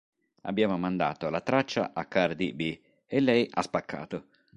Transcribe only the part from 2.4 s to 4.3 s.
B e lei ha spaccato.